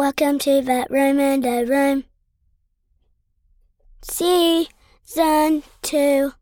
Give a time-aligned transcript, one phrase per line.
[0.00, 2.04] Welcome to Vet Room and a Room.
[4.00, 6.32] Season 2.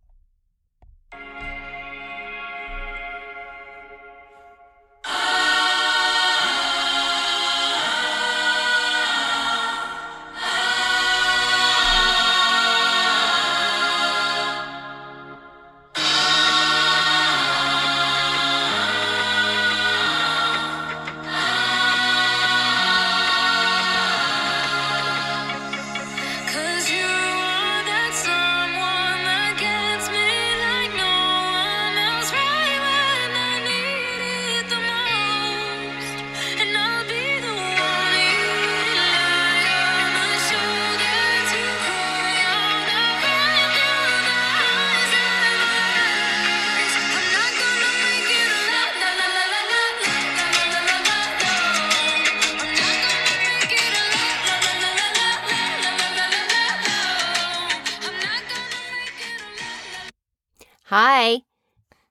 [60.90, 61.42] Hi.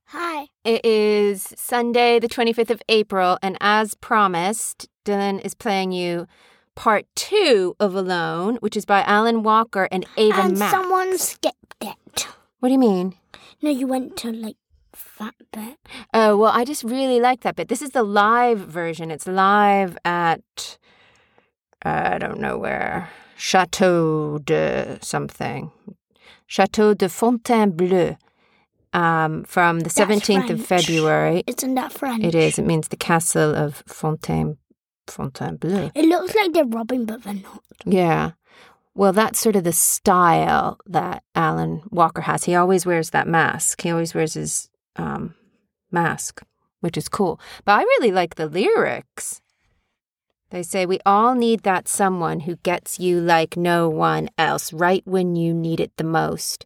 [0.09, 0.50] Hi.
[0.64, 6.28] It is Sunday, the 25th of April, and as promised, Dylan is playing you
[6.75, 10.69] part two of Alone, which is by Alan Walker and Ava and Max.
[10.69, 12.28] someone skipped it.
[12.59, 13.16] What do you mean?
[13.64, 14.58] No, you went to like
[15.17, 15.80] that bit.
[16.14, 17.69] Oh, well, I just really like that bit.
[17.69, 19.09] This is the live version.
[19.09, 20.78] It's live at,
[21.81, 25.72] I don't know where, Chateau de something.
[26.45, 28.17] Chateau de Fontainebleau
[28.98, 31.44] um, from the 17th of February.
[31.45, 32.23] Isn't that French?
[32.23, 32.58] It is.
[32.58, 34.58] It means the castle of Fontaine,
[35.06, 35.92] Fontainebleau.
[35.94, 37.64] It looks like they're robbing, but they're not.
[37.86, 38.31] Yeah.
[38.95, 42.45] Well, that's sort of the style that Alan Walker has.
[42.45, 43.81] He always wears that mask.
[43.81, 45.36] He always wears his um,
[45.92, 46.42] mask,
[46.80, 47.40] which is cool.
[47.66, 49.42] But I really like the lyrics.
[50.50, 55.03] They say, We all need that someone who gets you like no one else, right
[55.06, 56.66] when you need it the most.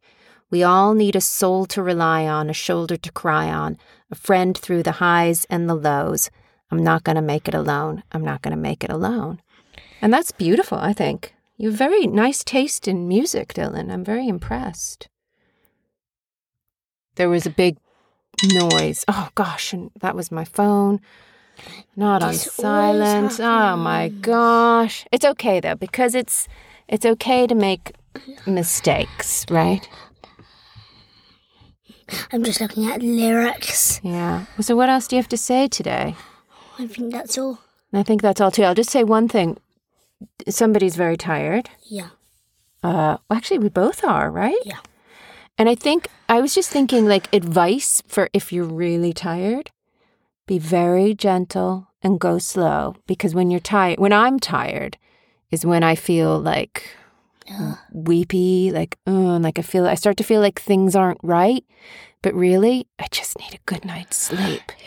[0.51, 3.77] We all need a soul to rely on, a shoulder to cry on,
[4.11, 6.29] a friend through the highs and the lows.
[6.69, 8.03] I'm not going to make it alone.
[8.11, 9.41] I'm not going to make it alone.
[10.01, 11.33] And that's beautiful, I think.
[11.57, 13.91] You have very nice taste in music, Dylan.
[13.91, 15.07] I'm very impressed.
[17.15, 17.77] There was a big
[18.43, 19.05] noise.
[19.07, 20.99] Oh gosh, and that was my phone.
[21.95, 23.39] Not on This silent.
[23.39, 25.05] Oh my gosh.
[25.11, 26.47] It's okay though because it's
[26.87, 27.93] it's okay to make
[28.47, 29.87] mistakes, right?
[32.31, 33.99] I'm just looking at lyrics.
[34.03, 34.45] Yeah.
[34.59, 36.15] So what else do you have to say today?
[36.79, 37.59] I think that's all.
[37.93, 38.63] I think that's all too.
[38.63, 39.57] I'll just say one thing.
[40.47, 41.69] Somebody's very tired.
[41.83, 42.09] Yeah.
[42.83, 44.61] Uh, actually, we both are, right?
[44.65, 44.79] Yeah.
[45.57, 49.69] And I think I was just thinking, like, advice for if you're really tired,
[50.47, 52.95] be very gentle and go slow.
[53.05, 54.97] Because when you're tired, when I'm tired,
[55.51, 56.95] is when I feel like
[57.91, 61.63] weepy, like, oh, and like I feel, I start to feel like things aren't right.
[62.21, 64.71] But really, I just need a good night's sleep.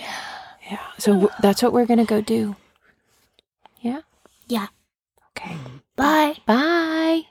[0.70, 0.80] Yeah.
[0.96, 2.56] So w- that's what we're going to go do.
[3.82, 4.00] Yeah.
[4.48, 4.68] Yeah.
[5.36, 5.54] Okay.
[5.94, 6.36] Bye.
[6.46, 7.24] Bye.